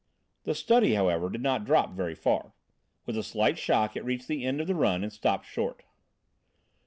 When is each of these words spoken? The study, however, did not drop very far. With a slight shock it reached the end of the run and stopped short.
The 0.45 0.55
study, 0.55 0.95
however, 0.95 1.29
did 1.29 1.43
not 1.43 1.63
drop 1.63 1.91
very 1.93 2.15
far. 2.15 2.53
With 3.05 3.15
a 3.15 3.21
slight 3.21 3.59
shock 3.59 3.95
it 3.95 4.03
reached 4.03 4.27
the 4.27 4.43
end 4.43 4.59
of 4.59 4.65
the 4.65 4.73
run 4.73 5.03
and 5.03 5.13
stopped 5.13 5.45
short. 5.45 5.83